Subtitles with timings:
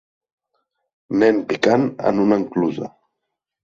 [1.25, 2.95] Nen picant en una enclusa.